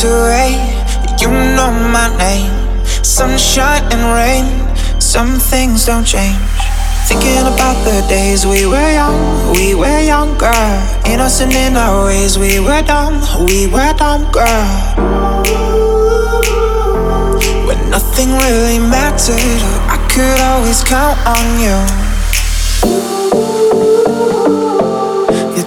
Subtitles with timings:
[0.00, 0.28] to.
[1.18, 2.54] You know my name.
[3.02, 5.00] Sunshine and rain.
[5.00, 6.38] Some things don't change.
[7.08, 10.54] Thinking about the days we were young, we were younger.
[11.06, 14.68] Innocent in our ways, we were dumb, we were dumb, girl.
[17.66, 22.07] When nothing really mattered, I could always count on you.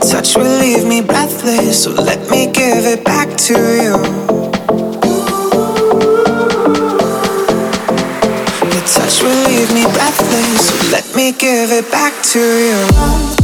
[0.01, 3.95] Touch will leave me breathless, so let me give it back to you.
[8.71, 13.40] Your touch will leave me breathless, so let me give it back to you.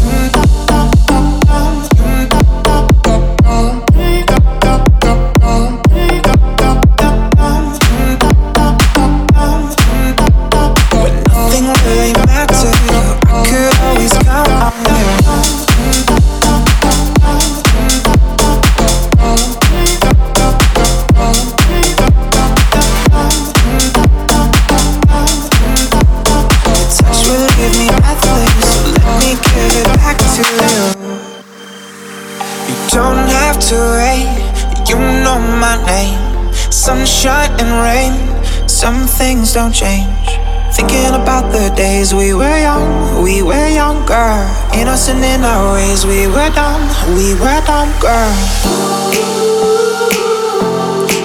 [39.57, 40.29] Don't change.
[40.71, 44.45] Thinking about the days we were young, we were younger.
[44.77, 46.85] Innocent in our ways, we were dumb,
[47.17, 48.37] we were dumb, girl.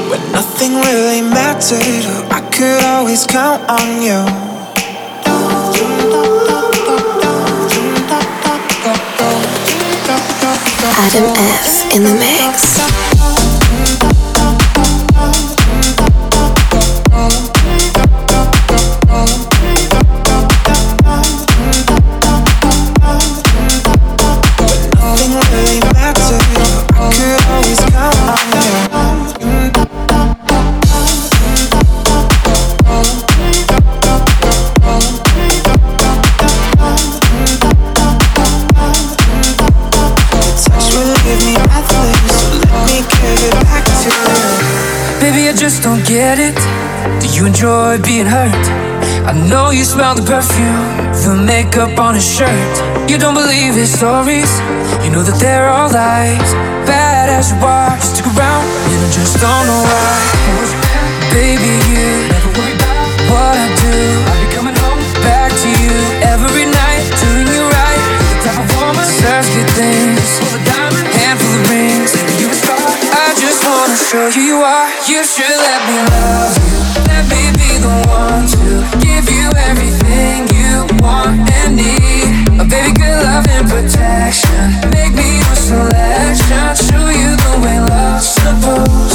[0.09, 4.25] When nothing really mattered, I could always count on you.
[11.05, 13.12] Adam F in the mix.
[45.63, 46.59] Just don't get it.
[47.23, 48.67] Do you enjoy being hurt?
[49.31, 50.91] I know you smell the perfume,
[51.23, 52.75] the makeup on his shirt.
[53.07, 54.51] You don't believe his stories,
[55.07, 56.51] you know that they're all lies.
[56.83, 60.19] Bad as you are, you stick around, and I just don't know why.
[61.31, 63.95] Baby, you never worry about what I do.
[64.35, 65.95] I'll be coming home back to you
[66.27, 68.03] every night, doing you right.
[68.19, 70.59] The type of woman serves good things, full
[71.23, 72.11] handful of rings.
[72.43, 72.83] You a star.
[73.15, 74.82] I just wanna show you you are.
[75.23, 76.79] You let me love you.
[77.07, 82.61] Let me be the one to give you everything you want and need.
[82.61, 84.91] A baby, good love and protection.
[84.91, 86.75] Make me your selection.
[86.75, 89.12] Show you the way love's supposed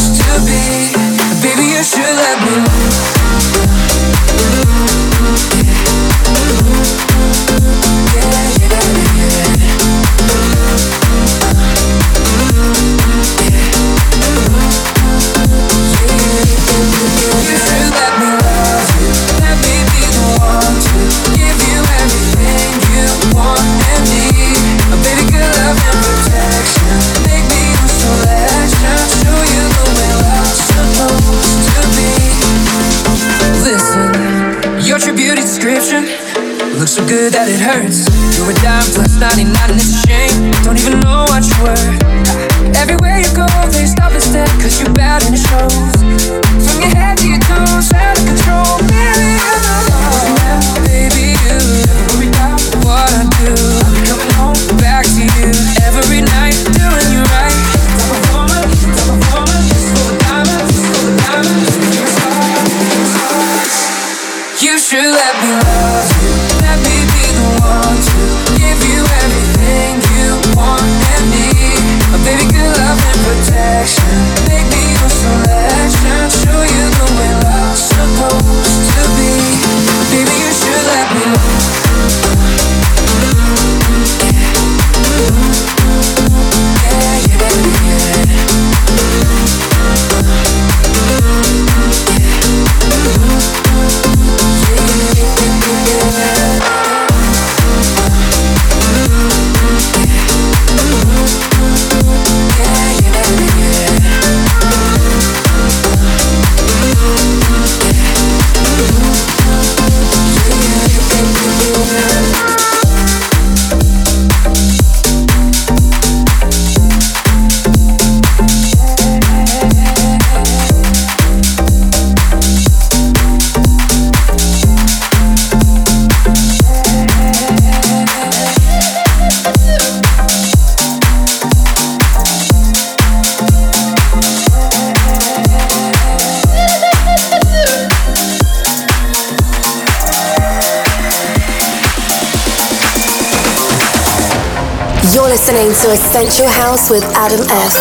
[145.87, 147.75] to Essential House with Adam S.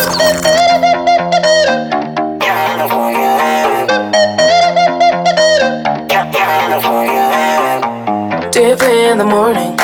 [8.53, 9.75] Deep in the morning,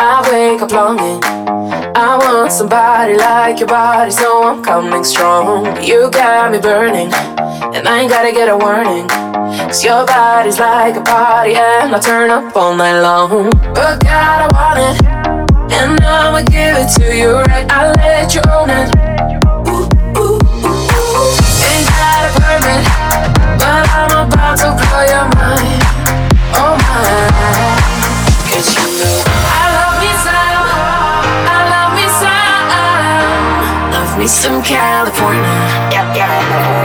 [0.00, 1.22] I wake up longing.
[1.94, 5.80] I want somebody like your body, so I'm coming strong.
[5.80, 7.12] You got me burning,
[7.74, 9.06] and I ain't gotta get a warning.
[9.68, 13.50] Cause your body's like a party, and I turn up all night long.
[13.74, 15.03] But God, I want it.
[15.84, 17.68] And I'ma give it to you right.
[17.68, 18.88] I let you own it.
[19.68, 19.84] Ooh,
[20.16, 20.80] ooh, ooh,
[21.60, 22.88] Ain't got a permit,
[23.60, 25.84] but I'm about to blow your mind.
[26.56, 26.72] Oh
[28.48, 29.04] you
[29.44, 30.64] I love me some.
[31.52, 33.92] I love me some.
[33.92, 35.42] Love me some California.
[35.92, 36.83] Yeah, yeah.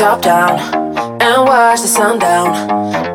[0.00, 0.58] Top down
[1.20, 2.48] and watch the sun down.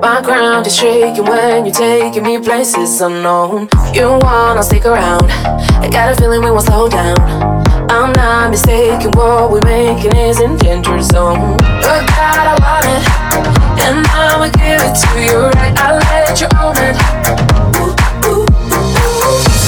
[0.01, 3.69] My ground is shaking when you're taking me places unknown.
[3.91, 5.25] You wanna stick around?
[5.81, 7.17] I got a feeling we won't slow down.
[7.89, 11.57] I'm not mistaken, what we're making is in danger zone.
[11.57, 13.01] But God, I want it,
[13.81, 15.73] and I'ma give it to you right.
[15.81, 16.95] I'll let you own it.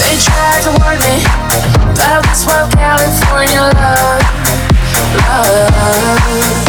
[0.06, 1.26] They tried to warn me
[1.98, 4.22] about this wild California love,
[5.18, 6.67] love.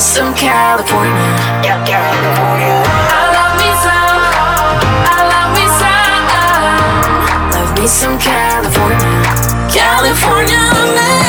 [0.00, 1.12] Some, love me some California.
[1.62, 2.82] Yeah, California.
[3.12, 4.20] I love me some,
[5.04, 6.24] I love me some,
[7.52, 9.20] love me some California,
[9.68, 10.62] California
[10.96, 11.19] man,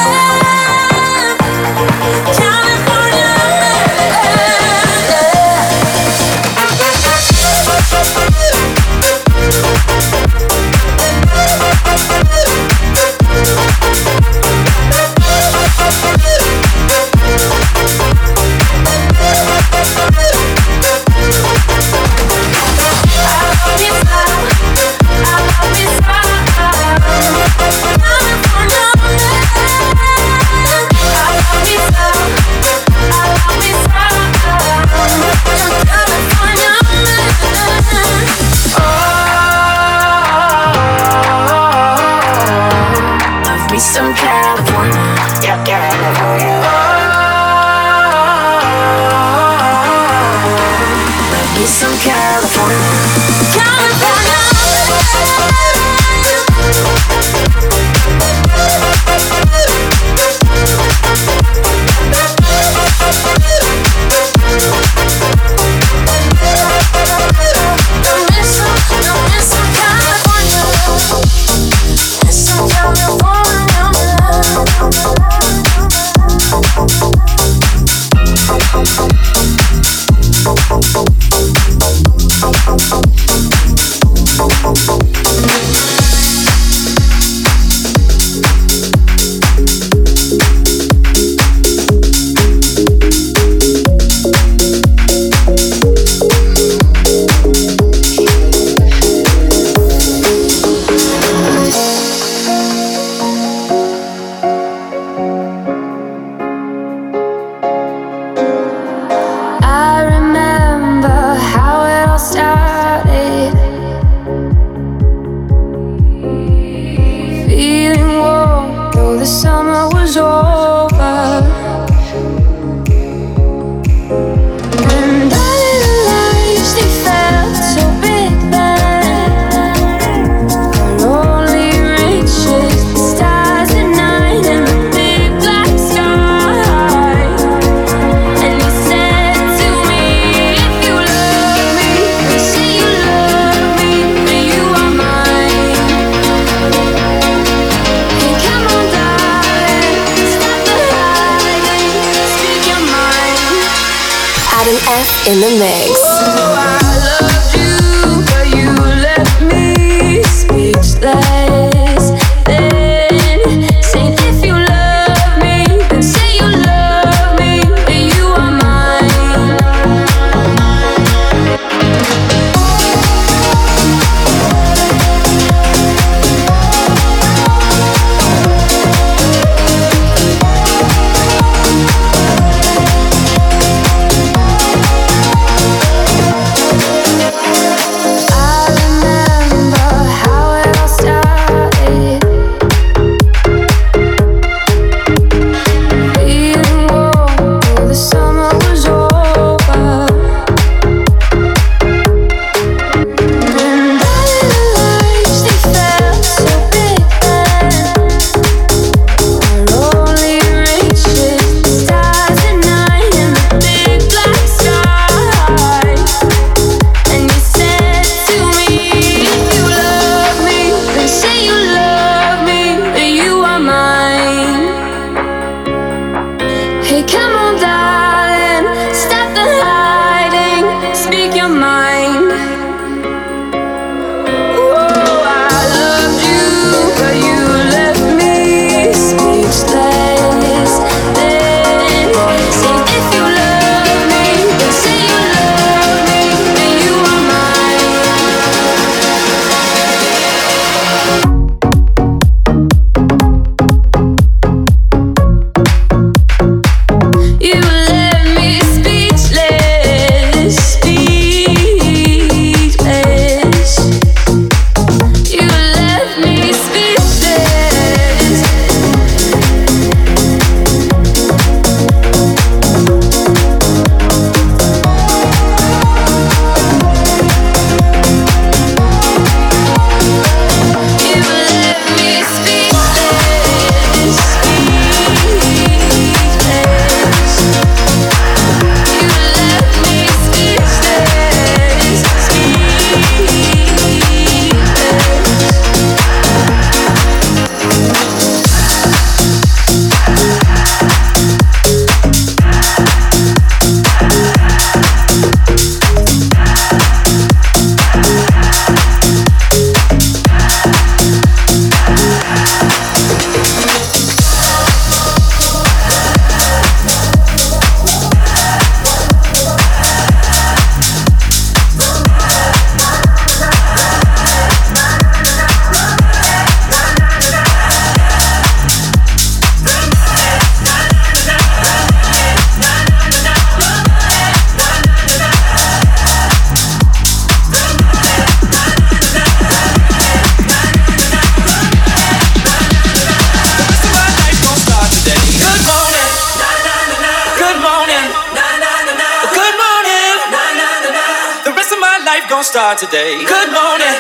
[352.61, 353.17] start today.
[353.17, 353.95] Good morning.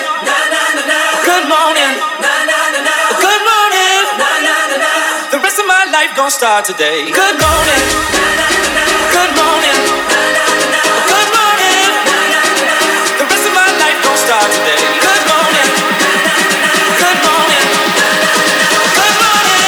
[1.25, 1.93] Good morning.
[3.25, 4.01] Good morning.
[5.33, 7.09] The rest of my life gon' start today.
[7.09, 7.81] Good morning.
[9.17, 9.77] Good morning.
[11.09, 11.89] Good morning.
[13.17, 14.81] The rest of my life gon' start today.
[15.09, 15.69] Good morning.
[17.01, 17.65] Good morning.
[18.93, 19.65] Good morning.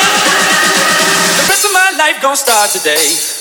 [1.41, 3.32] The rest of my life gon' start today.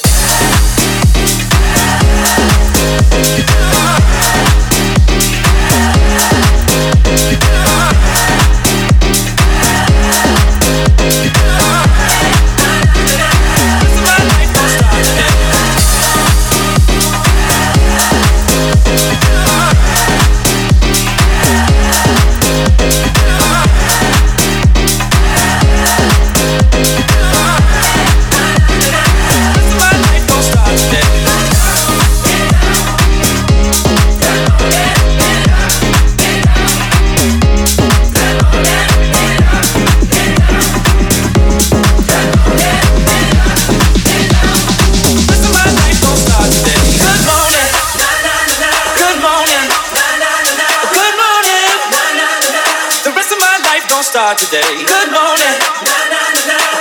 [54.43, 54.83] Today.
[54.83, 55.55] Good morning.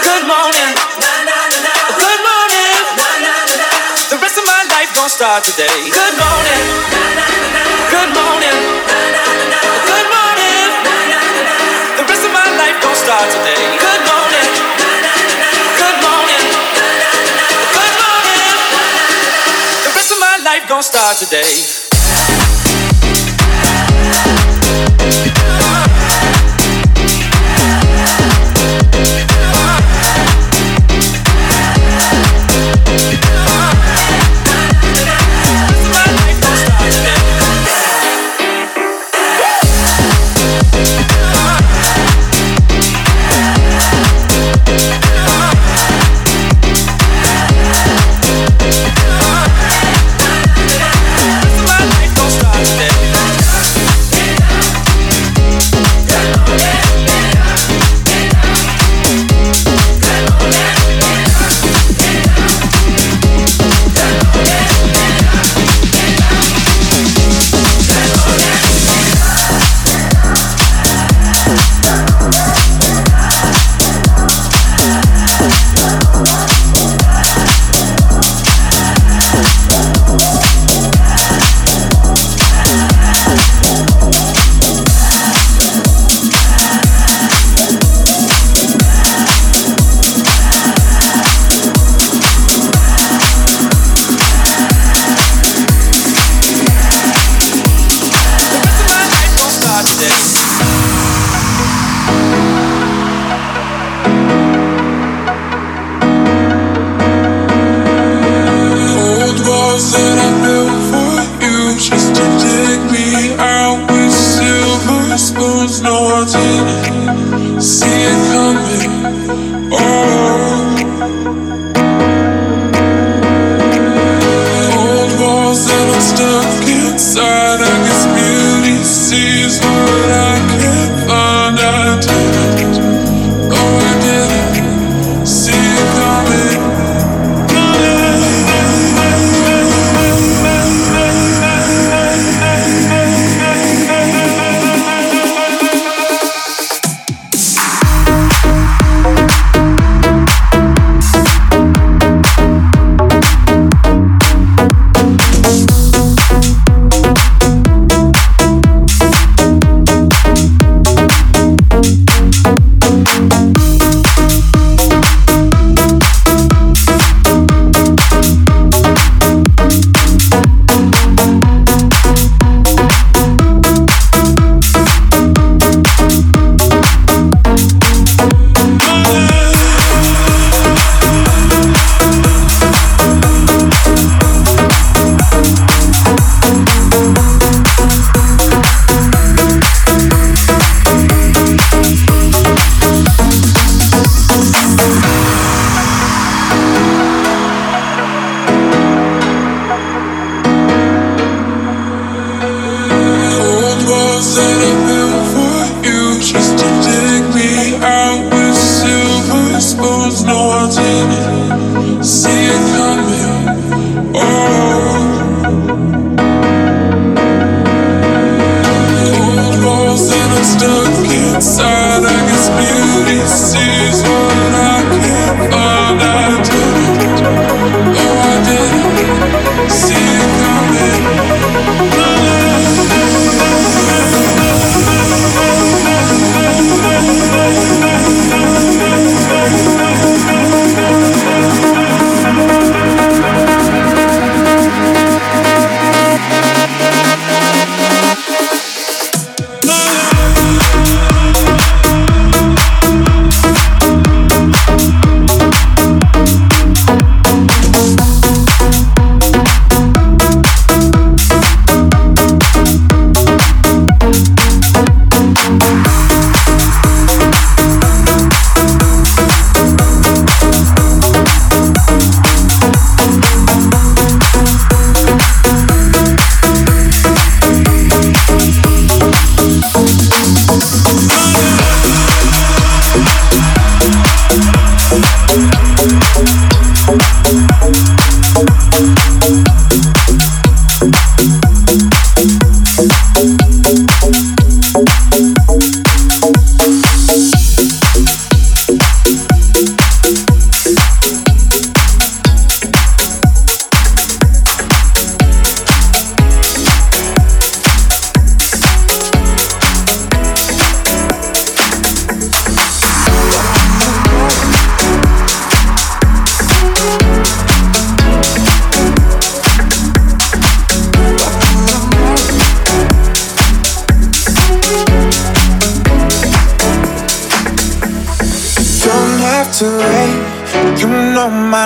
[0.02, 0.72] Good morning.
[1.94, 2.74] Good morning.
[4.10, 5.70] The rest of my life gon' start today.
[5.70, 6.62] Good morning.
[7.94, 8.58] Good morning.
[9.86, 10.68] Good morning.
[11.98, 13.62] The rest of my life gon' start today.
[13.78, 14.48] Good morning.
[15.78, 16.44] Good morning.
[17.78, 18.54] Good morning.
[19.86, 21.81] The rest of my life gon' start today.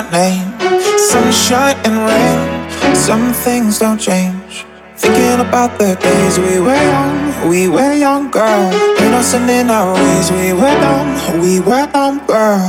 [0.02, 0.52] My name.
[0.98, 2.94] Sunshine and rain.
[2.94, 4.66] Some things don't change.
[4.96, 8.72] Thinking about the days we were young, we were young, girl.
[9.00, 12.66] Innocent in our ways, we were dumb, we were dumb, girl.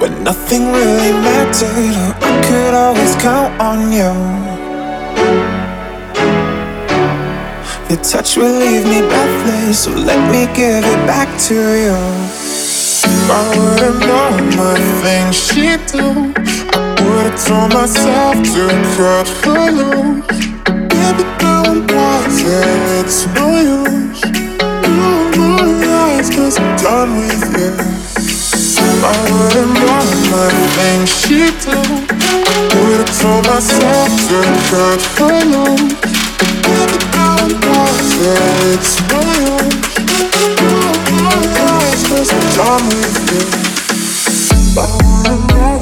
[0.00, 4.12] When nothing really mattered, I could always count on you.
[7.88, 12.45] Your touch will leave me breathless, so let me give it back to you.
[13.08, 16.34] If I would've known the things she do,
[16.74, 18.64] I would've told myself to
[18.96, 20.26] cut her loose.
[20.90, 23.46] Baby, now I'm watching, it's no
[23.78, 24.22] use.
[25.34, 27.72] You my eyes, cause I'm done with you.
[28.88, 31.78] If I would've known the things she do,
[32.58, 34.38] I would've told myself to
[34.70, 35.94] cut her loose.
[36.66, 39.35] Baby, now I'm watching, it's no use.
[42.58, 43.44] I'm with you.
[44.56, 45.75] If I would've known,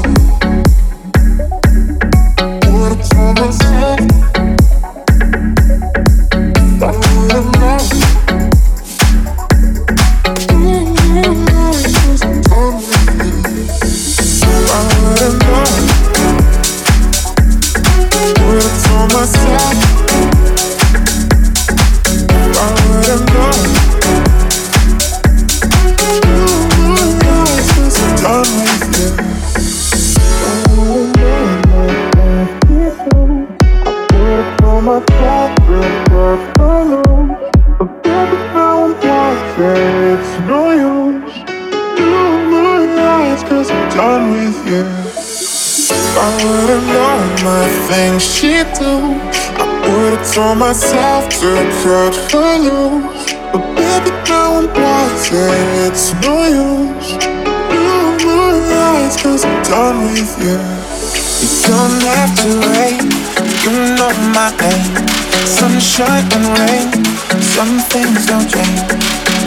[51.85, 53.33] to cut her loose.
[53.53, 55.37] But baby, now I'm watching,
[55.85, 57.13] it's no use.
[57.73, 57.89] You
[58.33, 60.57] my eyes, cause I'm done with you.
[61.45, 63.05] You don't have to wait,
[63.65, 64.97] you know my name.
[65.45, 66.89] Sunshine and rain,
[67.53, 68.81] some things don't change.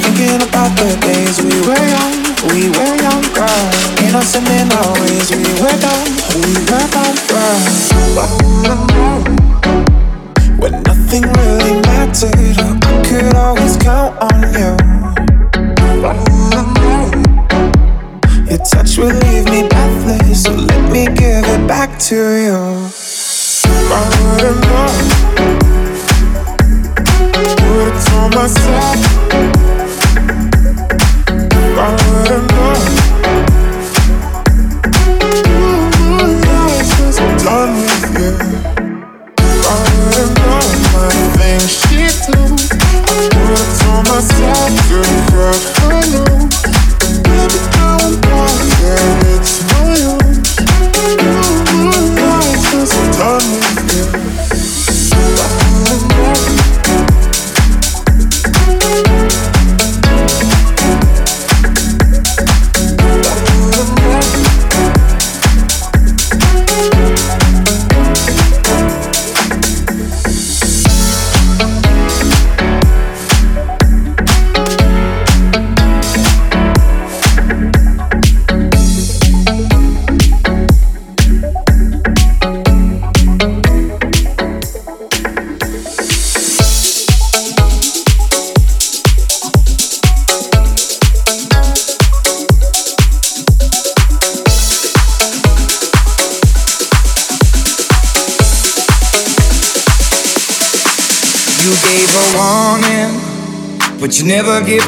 [0.05, 2.17] Thinking about the days we were young,
[2.53, 3.65] we were young, girl.
[4.05, 7.59] Innocent in our ways, we were dumb, we were dumb, girl.
[10.61, 11.86] When nothing really
[12.23, 14.75] I could always count on you.
[18.49, 22.86] Your touch will leave me breathless, so let me give it back to you.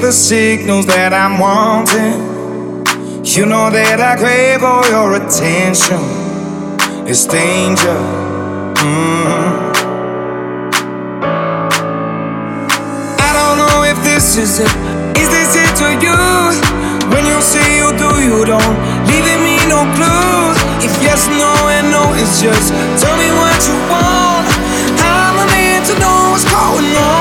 [0.01, 2.23] The signals that I'm wanting.
[3.25, 5.99] You know that I crave all your attention.
[7.03, 7.99] It's danger.
[8.79, 9.75] Mm.
[13.19, 14.71] I don't know if this is it.
[15.19, 16.15] Is this it to you?
[17.11, 18.75] When you say you do, you don't.
[19.03, 20.55] Leaving me no clue.
[20.79, 22.71] If yes, no, and no, it's just
[23.03, 24.47] tell me what you want.
[25.03, 27.18] I'm a man to know what's going on.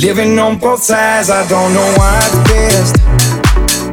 [0.00, 2.96] Living on both sides, I don't know what's best.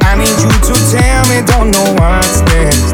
[0.02, 2.89] I need you to tell me, don't know what's best.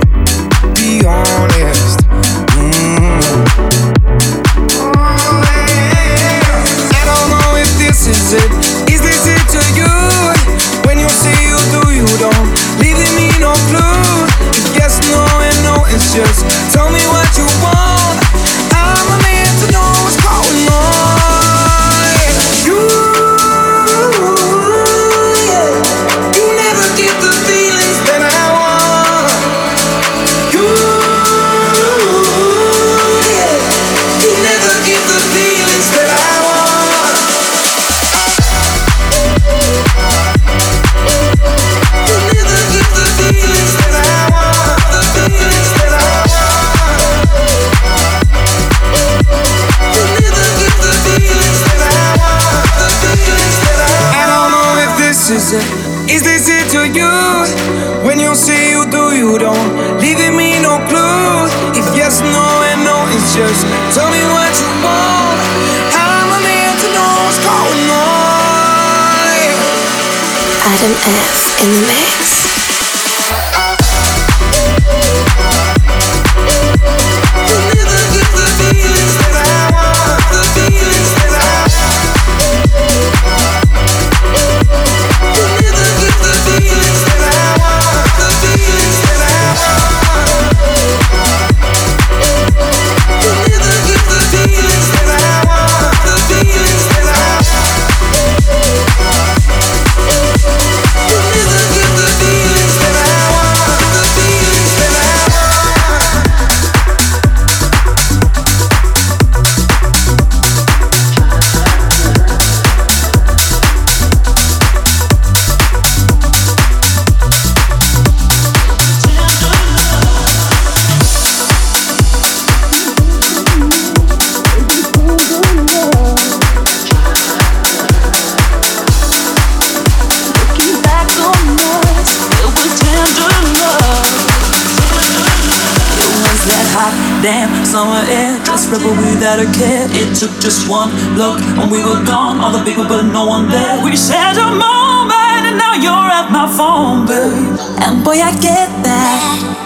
[140.16, 142.40] took just one look and we were gone.
[142.40, 143.84] All the people, but no one there.
[143.84, 147.58] We shared a moment and now you're at my phone, babe.
[147.84, 149.20] And boy, I get that,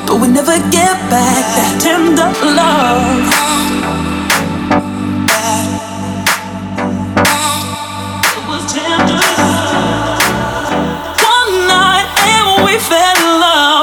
[0.08, 3.60] but we never get back that tender love.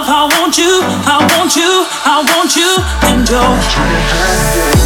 [0.10, 2.70] I want you, I want you, I want you,
[3.08, 3.30] and
[4.70, 4.77] your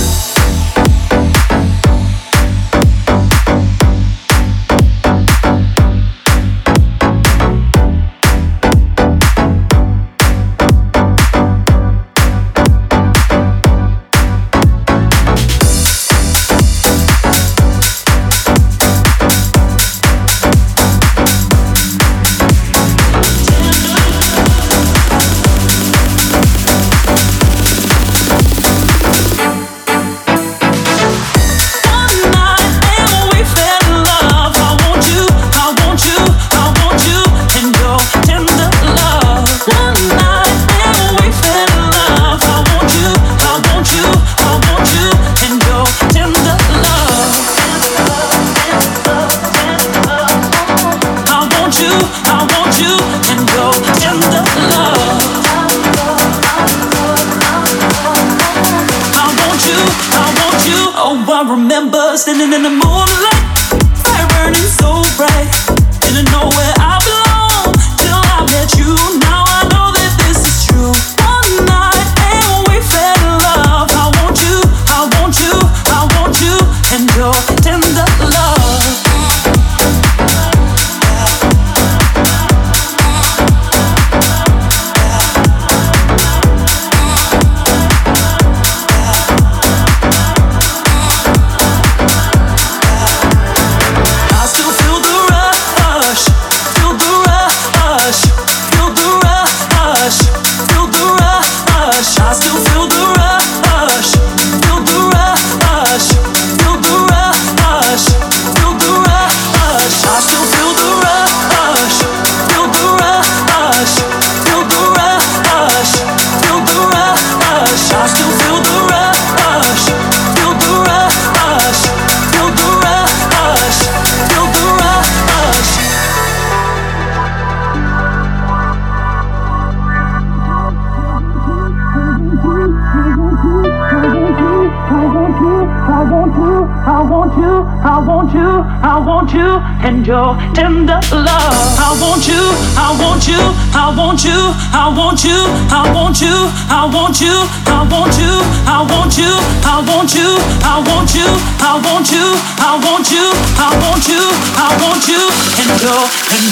[140.11, 141.55] your tender love.
[141.79, 142.43] I want you,
[142.75, 143.39] I want you,
[143.71, 144.35] I want you,
[144.75, 145.39] I want you,
[145.71, 146.35] I want you,
[146.67, 147.31] I want you,
[147.71, 148.35] I want you,
[148.67, 149.31] I want you,
[149.63, 150.35] I want you,
[150.67, 151.31] I want you,
[151.63, 152.27] I want you,
[152.59, 154.23] I want you, I want you,
[154.59, 155.23] I want you
[155.63, 156.03] and your
[156.35, 156.47] and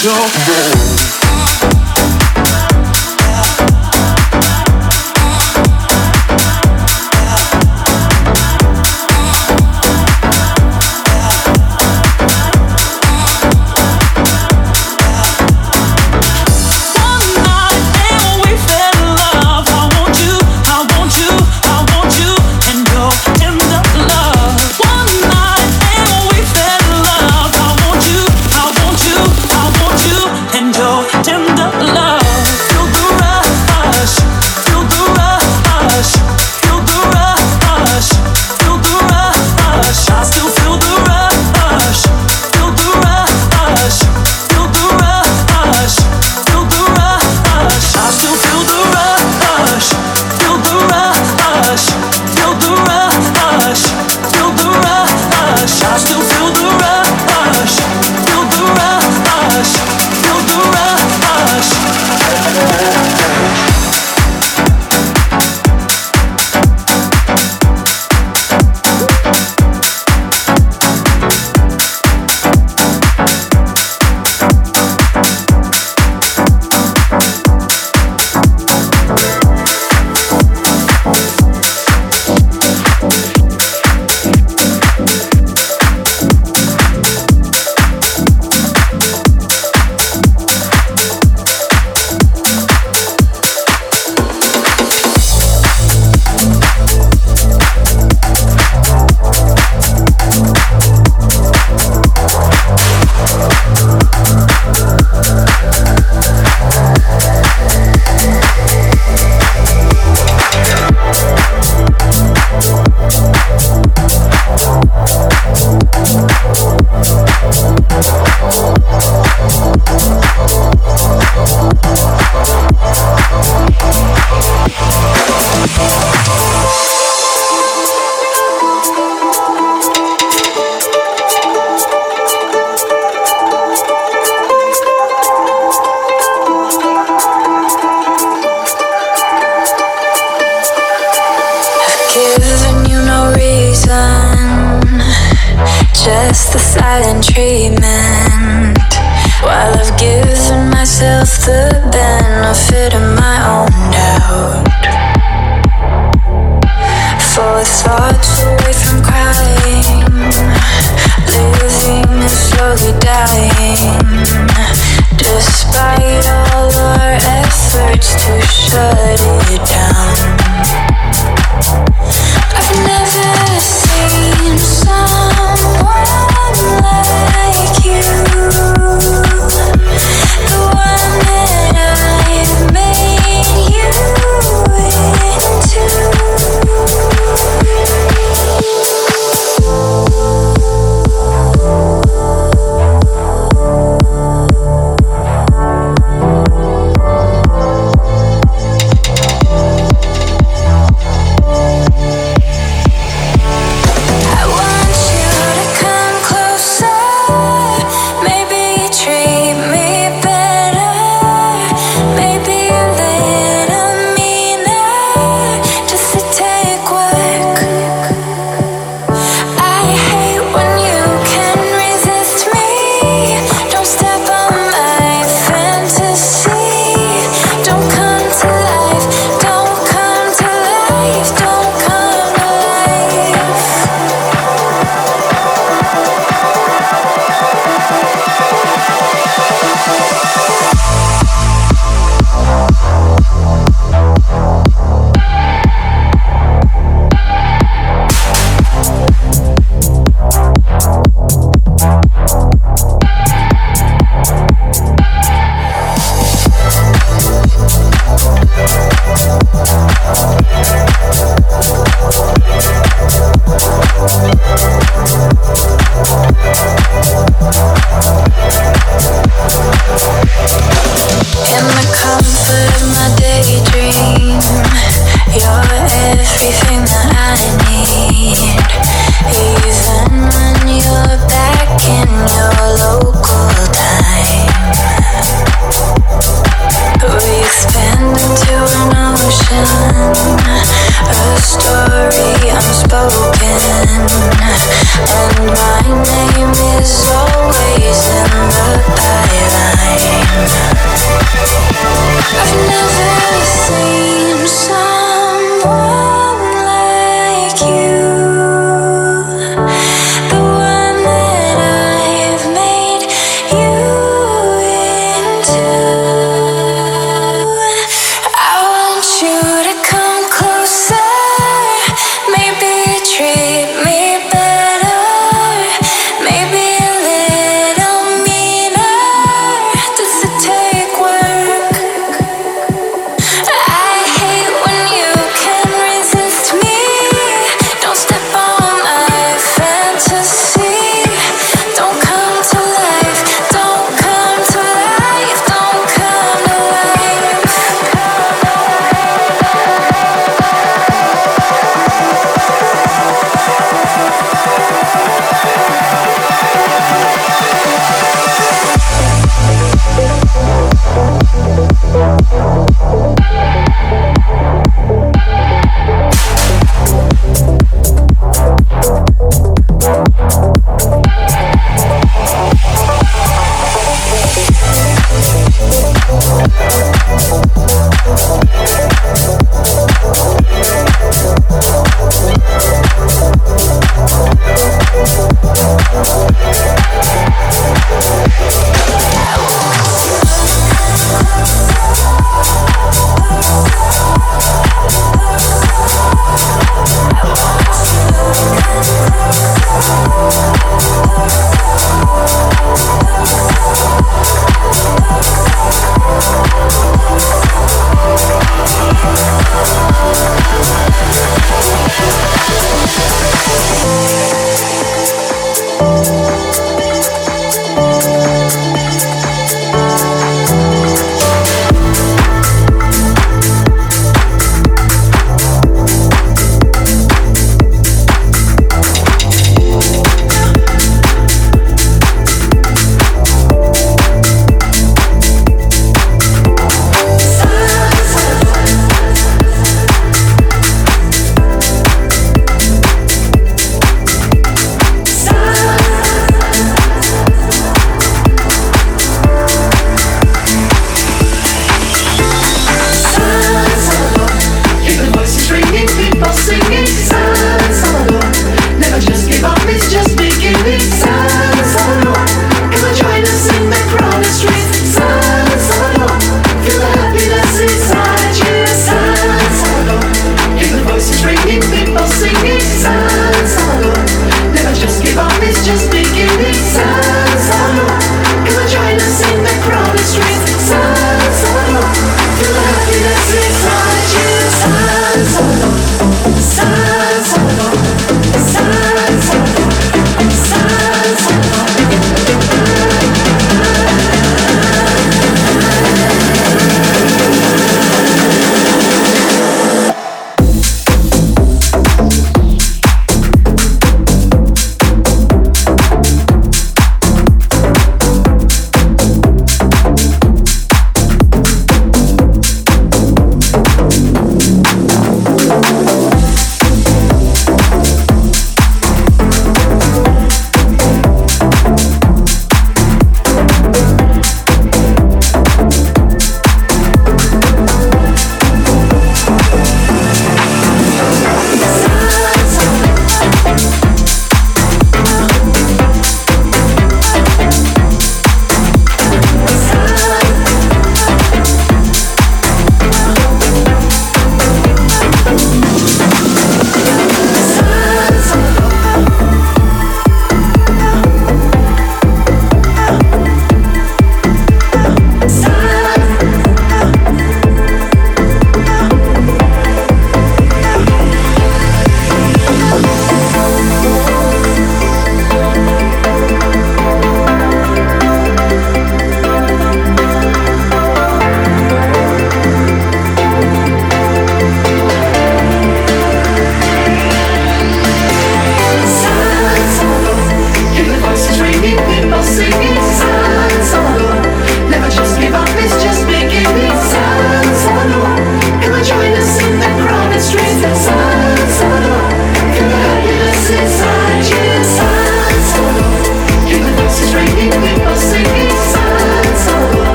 [1.04, 1.09] your.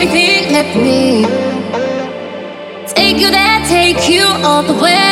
[0.00, 1.24] everything, let me
[2.86, 5.09] take you there, take you all the way.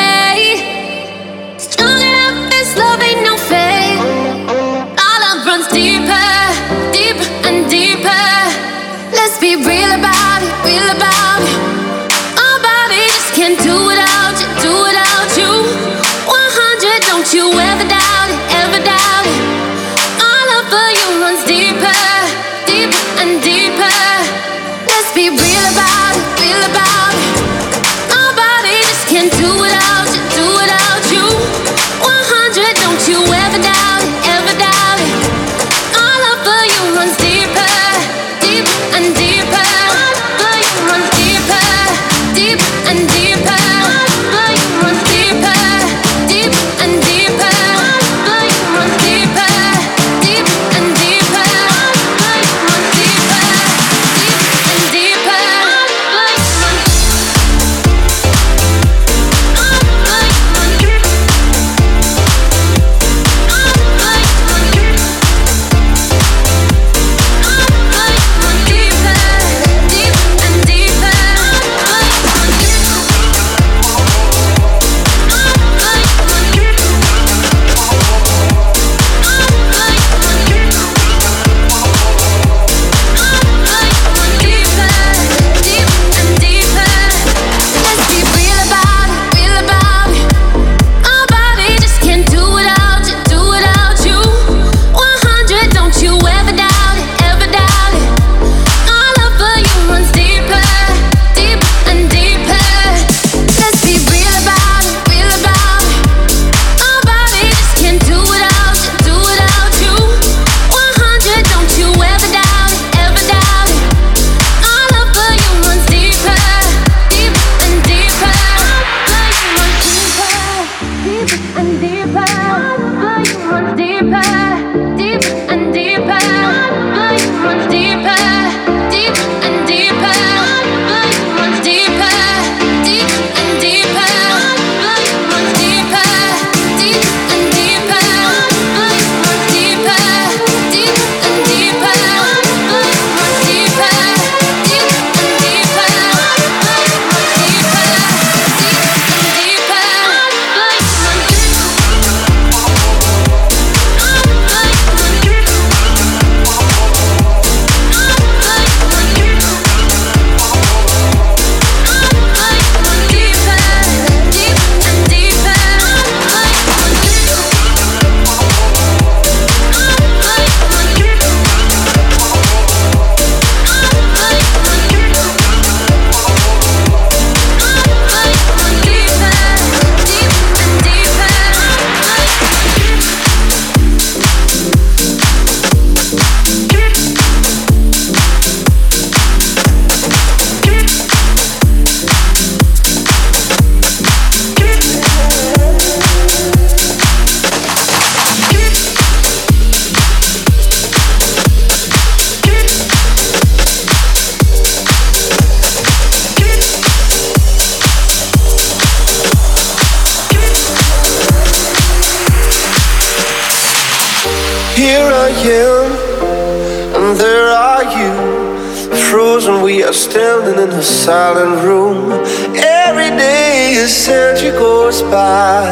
[220.11, 222.13] Standing in a silent room.
[222.57, 225.69] Every day a century goes by,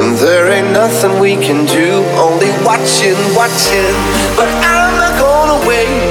[0.00, 3.96] and there ain't nothing we can do, only watching, watching.
[4.38, 6.08] But I'm not gonna wait,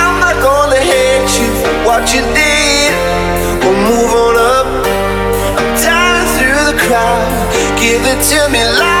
[0.00, 2.92] I'm not gonna hate you for what you did.
[3.62, 4.68] We'll move on up,
[5.58, 7.32] I'm dying through the crowd.
[7.80, 8.97] Give it to me louder,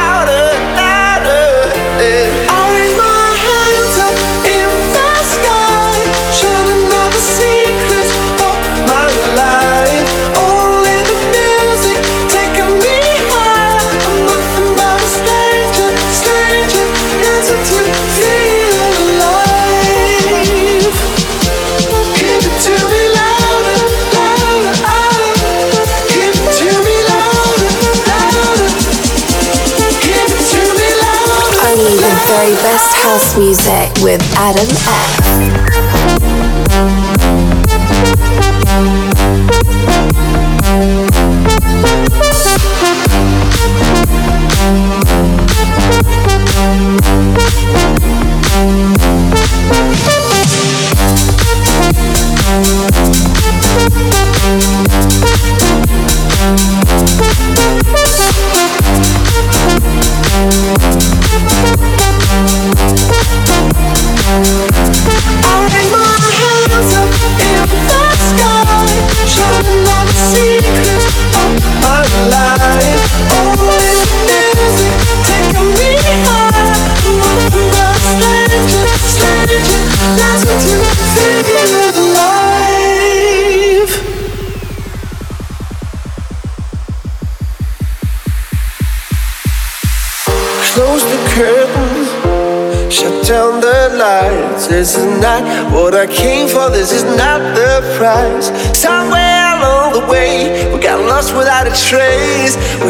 [33.00, 35.58] house music with Adam F.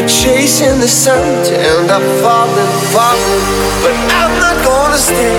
[0.09, 3.43] chasing the sun to end up falling, falling.
[3.83, 5.37] But I'm not gonna stay,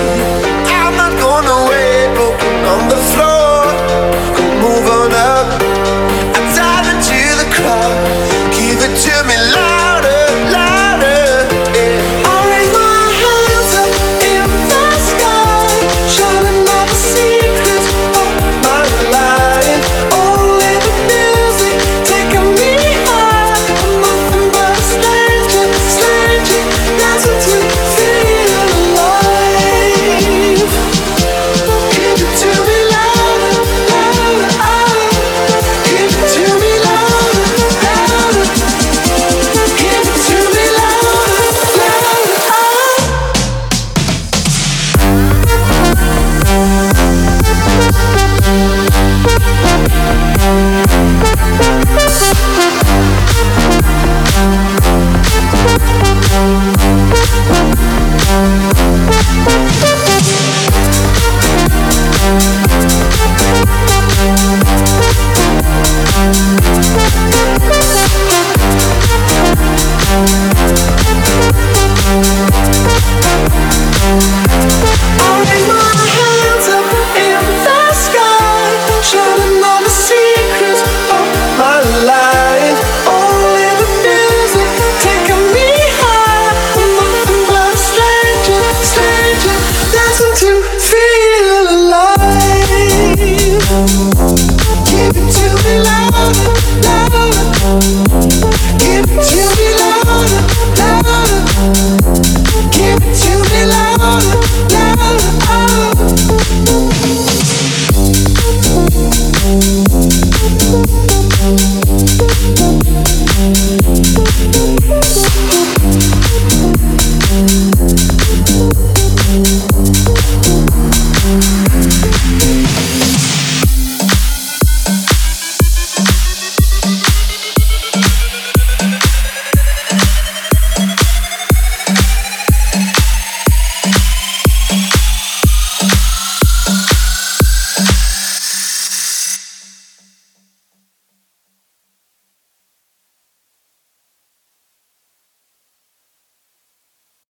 [0.71, 3.40] I'm not gonna wait, broken on the floor.